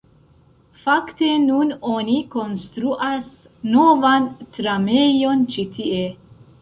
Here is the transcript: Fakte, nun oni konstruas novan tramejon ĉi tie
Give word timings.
Fakte, 0.83 1.27
nun 1.43 1.73
oni 1.97 2.15
konstruas 2.35 3.29
novan 3.75 4.27
tramejon 4.57 5.45
ĉi 5.55 5.67
tie 5.77 6.05